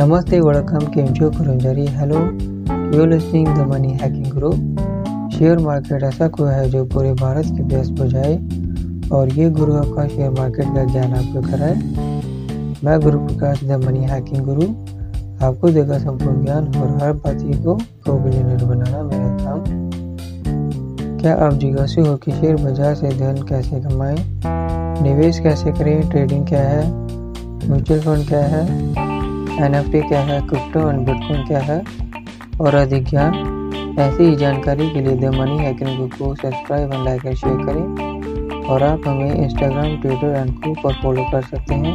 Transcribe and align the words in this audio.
Namaste, 0.00 0.36
welcome 0.40 0.84
केमचो 0.94 1.28
कुरंजरी 1.30 1.86
hello 1.86 2.18
you 2.96 3.04
listening 3.06 3.48
the 3.48 3.66
money 3.70 3.88
hacking 4.02 4.26
group 4.26 5.32
share 5.32 5.58
market 5.58 6.02
ऐसा 6.02 6.28
कोई 6.28 6.50
है 6.50 6.70
जो 6.70 6.84
पूरे 6.84 7.12
भारत 7.12 7.46
के 7.46 7.62
बेस 7.62 7.90
बजाए 7.90 8.36
और 9.12 9.32
ये 9.38 9.48
गुरु 9.50 9.74
आपका 9.74 10.06
शेयर 10.08 10.30
मार्केट 10.30 10.66
का 10.66 10.84
ज्ञान 10.84 11.12
आपको 11.14 11.42
कराए 11.50 11.74
मैं 12.84 12.98
गुरु 13.00 13.18
प्रकाश 13.18 13.64
द 13.64 13.84
मनी 13.84 14.04
हैकिंग 14.04 14.44
गुरु 14.44 14.68
आपको 15.46 15.70
देगा 15.70 15.98
संपूर्ण 15.98 16.44
ज्ञान 16.44 16.72
और 16.76 16.96
हर 17.02 17.12
बाती 17.12 17.62
को 17.62 17.74
प्रो 17.74 18.14
बनाना 18.14 19.02
मेरा 19.02 19.36
काम। 19.44 19.60
क्या 21.18 21.34
आप 21.46 21.52
जिज्ञासु 21.52 22.06
हो 22.06 22.16
कि 22.16 22.32
शेयर 22.32 22.56
बाज़ार 22.56 22.94
से 22.94 23.08
धन 23.08 23.42
कैसे 23.42 23.80
कमाएँ? 23.80 24.16
निवेश 25.02 25.40
कैसे 25.40 25.72
करें? 25.72 26.10
ट्रेडिंग 26.10 26.46
क्या 26.46 26.62
है? 26.68 26.90
म्यूचुअल 27.68 28.00
फंड 28.00 28.28
क्या 28.28 28.44
है? 28.46 28.99
एनएफटी 29.64 30.00
क्या 30.00 30.20
है 30.20 30.40
क्रिप्टो 30.40 30.90
एंड 30.90 31.06
बिटकॉइन 31.06 31.46
क्या 31.46 31.58
है? 31.58 31.82
और 32.60 32.74
अधिक 32.74 33.04
ज्ञान? 33.04 33.60
ऐसी 33.98 34.22
ही 34.22 34.36
जानकारी 34.36 34.90
के 34.90 35.00
लिए 35.00 35.16
द 35.16 35.24
मनी 35.24 35.58
हैकिंग 35.58 36.10
को 36.10 36.34
subscribe 36.34 36.92
and 36.92 37.04
like 37.04 37.26
and 37.26 37.36
share 37.36 37.56
करें। 37.56 38.10
और 38.64 38.82
आप 38.82 39.00
हमें 39.06 39.34
इंस्टाग्राम 39.34 40.00
ट्विटर 40.00 40.26
एंड 40.26 40.54
को 40.54 40.82
पर 40.82 40.92
फॉलो 40.92 41.24
कर 41.32 41.42
सकते 41.42 41.74
हैं। 41.74 41.94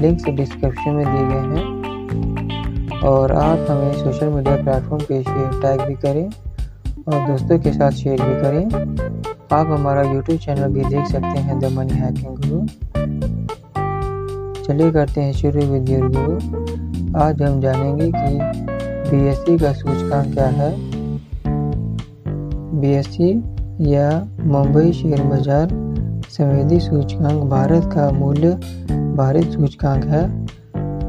लिंक्स 0.00 0.24
डिस्क्रिप्शन 0.24 0.90
में 0.90 1.06
दिए 1.06 1.24
गए 1.24 1.56
हैं। 1.56 1.78
और 2.98 3.32
आप 3.32 3.66
हमें 3.70 3.92
सोशल 3.92 4.26
मीडिया 4.26 4.56
प्लेटफॉर्म 4.56 5.04
पे 5.04 5.22
शेयर 5.22 5.60
टैग 5.62 5.80
भी 5.80 5.94
करें 5.94 6.26
और 7.08 7.28
दोस्तों 7.28 7.58
के 7.58 7.72
साथ 7.72 7.90
शेयर 7.90 8.22
भी 8.22 8.40
करें। 8.40 8.66
आप 9.52 9.66
हमारा 9.66 10.02
यूट्यूब 10.02 10.38
चैनल 10.38 10.68
भी 10.68 10.80
देख 10.80 11.06
सकते 11.06 11.38
हैं 11.38 11.58
द 11.58 11.64
मनी 11.64 11.94
हैकिंग 11.94 12.36
गुरु। 12.36 12.66
चलिए 14.64 14.90
करते 14.90 15.20
हैं 15.20 15.32
शुरू 15.32 15.60
विद 15.60 15.88
योर 15.88 16.08
गुरु 16.08 16.87
आज 17.16 17.40
हम 17.42 17.60
जानेंगे 17.60 18.06
कि 18.06 18.38
बीएससी 19.10 19.56
का 19.58 19.72
सूचकांक 19.72 20.32
क्या 20.34 20.46
है। 20.46 20.70
बीएससी 22.80 23.30
या 23.90 24.08
मुंबई 24.46 24.92
शेयर 24.92 25.22
बाज़ार 25.22 25.68
संवेदी 26.30 26.80
सूचकांक 26.80 27.42
भारत 27.44 27.88
का 27.94 28.10
मूल्य 28.10 28.50
भारित 29.16 29.50
सूचकांक 29.52 30.04
है। 30.04 30.22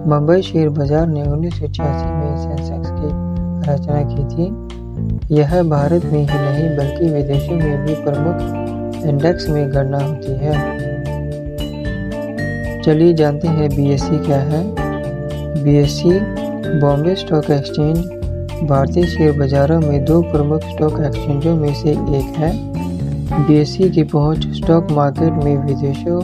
मुंबई 0.07 0.41
शेयर 0.41 0.69
बाज़ार 0.69 1.07
ने 1.07 1.23
उन्नीस 1.23 1.59
सौ 1.59 1.67
छियासी 1.67 2.09
में 2.09 2.37
सेंसेक्स 2.37 2.89
की 2.91 3.09
रचना 3.71 4.01
की 4.05 4.23
थी। 4.25 5.35
यह 5.35 5.61
भारत 5.69 6.05
में 6.05 6.19
ही 6.19 6.25
नहीं, 6.25 6.75
बल्कि 6.77 7.13
विदेशों 7.13 7.55
में 7.55 7.85
भी 7.85 8.03
प्रमुख 8.03 9.05
इंडेक्स 9.05 9.49
में 9.49 9.71
गणना 9.73 9.99
होती 9.99 10.31
है। 10.35 10.53
चलिए 12.81 13.13
जानते 13.13 13.47
हैं 13.47 13.69
बीएससी 13.69 14.25
क्या 14.25 14.41
है। 14.43 14.87
बीएससी 15.49 16.09
बॉम्बे 16.79 17.15
स्टॉक 17.15 17.49
एक्सचेंज 17.51 17.97
भारतीय 18.69 19.03
शेयर 19.03 19.39
बाजारों 19.39 19.79
में 19.81 20.05
दो 20.05 20.21
प्रमुख 20.21 20.61
स्टॉक 20.63 20.99
एक्सचेंजों 20.99 21.55
में 21.55 21.73
से 21.73 21.91
एक 21.91 22.37
है। 22.37 22.51
बीएससी 23.47 23.89
की 23.89 24.03
पहुँच 24.03 24.47
स्टॉक 24.47 24.91
मार्केट 24.91 25.43
में 25.43 25.57
विदेशों 25.57 26.21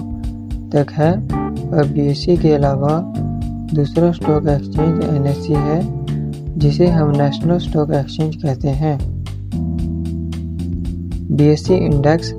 तक 0.70 0.92
है 0.92 1.12
और 1.70 1.88
बीएससी 1.88 2.38
के 2.38 2.52
अलावा 2.52 3.14
दूसरा 3.74 4.12
स्टॉक 4.12 4.48
एक्सचेंज 4.48 5.04
एनएससी 5.04 5.54
है, 5.54 5.82
जिसे 6.60 6.88
हम 6.88 7.12
नेशनल 7.18 7.58
स्टॉक 7.58 7.92
एक्सचेंज 7.92 8.36
कहते 8.36 8.68
हैं। 8.68 8.98
बीएससी 11.38 11.76
इंडेक्स 11.76 12.34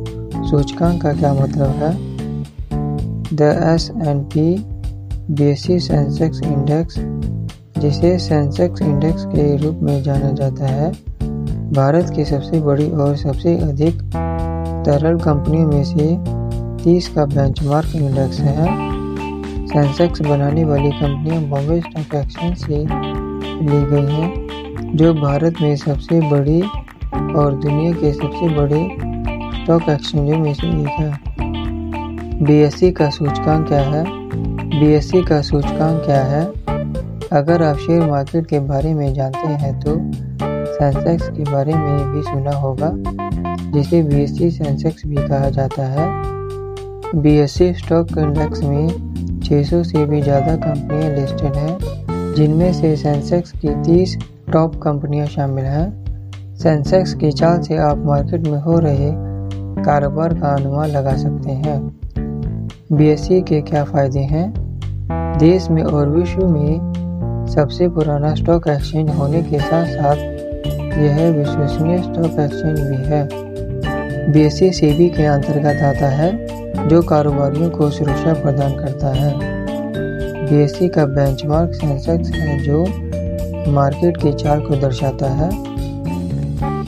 सूचकांक 0.50 1.02
का 1.02 1.12
क्या 1.12 1.34
मतलब 1.34 1.68
है? 1.68 1.94
The 3.36 3.74
S 3.74 3.90
and 3.90 4.24
P 4.24 4.75
BSC 5.30 5.80
Sensex 5.80 6.40
index, 6.42 6.94
जिसे 7.78 8.18
सेंसेक्स 8.18 8.82
इंडेक्स 8.82 9.24
के 9.24 9.56
रूप 9.56 9.78
में 9.82 10.02
जाना 10.02 10.30
जाता 10.30 10.66
है, 10.66 10.92
भारत 11.72 12.12
की 12.16 12.24
सबसे 12.24 12.60
बड़ी 12.60 12.90
और 12.90 13.16
सबसे 13.16 13.56
अधिक 13.58 14.02
तरल 14.86 15.18
कंपनियों 15.18 15.66
में 15.66 15.84
से 15.84 16.16
30 16.84 17.08
का 17.08 17.24
बेंचमार्क 17.24 17.96
इंडेक्स 17.96 18.40
है। 18.40 18.66
सेंसेक्स 19.66 20.20
बनाने 20.20 20.64
वाली 20.64 20.90
कंपनियाँ 20.90 21.42
बॉम्बे 21.42 21.80
स्टॉक 21.80 22.14
एक्सचेंज 22.14 22.56
से 22.56 22.78
ली 23.64 23.86
गई 23.86 24.12
हैं, 24.12 24.46
जो 24.96 25.14
भारत 25.14 25.54
में 25.62 25.76
सबसे 25.76 26.20
बड़ी 26.20 26.62
और 27.34 27.54
दुनिया 27.54 27.92
के 27.92 28.12
सबसे 28.12 28.48
बड़े 28.48 28.96
स्टॉक 29.62 29.88
एक्सचेंजों 29.88 30.38
में 30.38 30.54
से 30.54 30.66
एक 30.66 30.86
है। 30.86 31.18
बीएससी 32.44 32.90
का 32.90 33.10
सूचकांक 33.10 33.68
क्या 33.68 33.80
है? 33.80 34.25
बीएससी 34.78 35.22
का 35.22 35.40
सूचकांक 35.42 36.04
क्या 36.04 36.22
है? 36.24 36.44
अगर 37.32 37.62
आप 37.62 37.76
शेयर 37.76 38.00
मार्केट 38.06 38.46
के 38.46 38.58
बारे 38.62 38.92
में 38.94 39.12
जानते 39.14 39.48
हैं 39.60 39.72
तो 39.80 39.94
सेंसेक्स 40.72 41.28
के 41.28 41.44
बारे 41.44 41.74
में 41.74 42.12
भी 42.12 42.22
सुना 42.22 42.56
होगा, 42.56 42.90
जिसे 43.72 44.02
बीएससी 44.02 44.50
सेंसेक्स 44.50 45.06
भी 45.06 45.16
कहा 45.18 45.48
जाता 45.50 45.86
है। 45.86 46.06
बीएससी 47.14 47.72
स्टॉक 47.74 48.18
इंडेक्स 48.18 48.62
में 48.62 49.40
600 49.40 49.82
से 49.84 50.04
भी 50.06 50.20
ज़्यादा 50.22 50.56
कंपनियाँ 50.56 51.10
लिस्टेड 51.10 51.54
हैं, 51.54 52.34
जिनमें 52.34 52.72
से 52.72 52.94
सेंसेक्स 52.96 53.52
की 53.54 53.74
30 53.82 54.16
टॉप 54.52 54.76
कंपनियाँ 54.82 55.26
शामिल 55.26 55.64
हैं। 55.64 56.54
सेंसेक्स 56.56 57.14
की 57.14 57.32
चाल 57.32 57.60
से 57.60 57.76
आप 57.78 58.04
मार्केट 58.06 58.46
में 58.48 58.58
हो 58.58 58.78
रहे 58.78 59.10
कारोबार 59.84 60.34
का 60.34 60.54
अनुमान 60.54 60.90
लगा 60.90 61.16
सकते 61.16 61.50
हैं। 61.50 61.80
बीएससी 62.92 63.40
के 63.42 63.60
क्या 63.62 63.84
फ़ायदे 63.84 64.20
हैं? 64.20 64.65
देश 65.38 65.70
में 65.70 65.82
और 65.82 66.08
विश्व 66.08 66.48
में 66.48 67.46
सबसे 67.54 67.88
पुराना 67.88 68.34
स्टॉक 68.34 68.68
एक्सचेंज 68.68 69.10
होने 69.10 69.42
के 69.42 69.58
साथ 69.58 69.86
साथ 69.86 70.16
यह 70.98 71.30
विश्वसनीय 71.30 71.98
स्टॉक 71.98 72.40
एक्सचेंज 72.40 72.80
भी 72.80 72.96
है। 72.96 73.28
बीएससी 74.32 74.72
सेबी 74.72 75.08
के 75.08 75.22
अंतर्गत 75.22 75.82
आता 75.82 76.08
है, 76.08 76.46
जो 76.88 77.02
कारोबारियों 77.02 77.70
को 77.70 77.90
सुरक्षा 77.90 78.32
प्रदान 78.32 78.72
करता 78.72 79.08
है। 79.08 79.34
बीएससी 80.50 80.88
का 80.88 81.06
बेंचमार्क 81.06 81.74
सेंसेक्स 81.74 82.30
है, 82.30 82.58
जो 82.58 82.86
मार्केट 83.72 84.16
के 84.16 84.32
चाल 84.32 84.60
को 84.60 84.76
दर्शाता 84.76 85.30
है। 85.30 85.50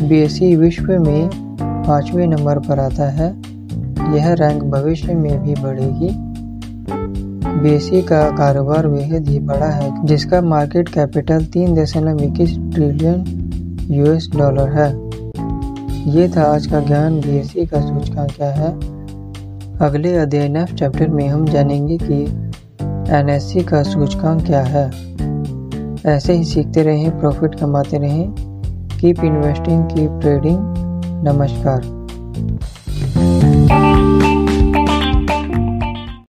बीएससी 0.09 0.57
विश्व 0.57 0.93
में 0.93 1.31
पाँचवें 1.61 2.27
नंबर 2.27 2.59
पर 2.59 2.79
आता 2.79 3.11
है। 3.11 3.37
यह 4.17 4.33
रैंक 4.33 4.63
भविष्य 4.63 5.15
में 5.15 5.43
भी 5.43 5.55
बढ़ेगी। 5.55 6.28
बेसी 7.63 8.03
का 8.03 8.31
कारोबार 8.31 8.87
बेहद 8.87 9.29
ही 9.29 9.39
बड़ा 9.39 9.67
है, 9.67 10.07
जिसका 10.07 10.41
मार्केट 10.41 10.89
कैपिटल 10.89 11.45
तीन 11.45 11.75
दशमलव 11.75 12.21
इक्कीस 12.21 12.59
ट्रिलियन 12.59 13.25
यूएस 13.91 14.29
डॉलर 14.37 14.69
है। 14.69 15.09
ये 16.11 16.29
था 16.29 16.43
आज 16.43 16.67
का 16.67 16.81
ज्ञान 16.81 17.21
बीएससी 17.21 17.67
का 17.67 17.81
सूचकांक 17.81 18.31
क्या 18.31 18.51
है? 18.51 18.73
अगले 19.79 20.17
अध्ययन 20.17 20.65
चैप्टर 20.65 21.09
में 21.09 21.29
हम 21.29 21.45
जानेंगे 21.45 21.99
कि 22.03 22.23
एनएससी 23.15 23.61
का 23.61 23.83
सूचकांक 23.83 24.47
क्या 24.47 24.63
है। 24.63 24.91
ऐसे 26.07 26.33
ही 26.33 26.45
सीखते 26.45 26.83
रहें 26.83 27.21
प्रॉफिट 27.21 27.55
कमाते 27.55 27.99
रहें 27.99 28.31
कीप 29.01 29.25
इन्वेस्टिंग 29.25 29.85
कीप 29.85 30.19
ट्रेडिंग 30.21 30.59
नमस्कार। 31.29 31.98